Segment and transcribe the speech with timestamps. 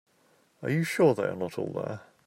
[0.63, 2.01] Are you sure they are not all there?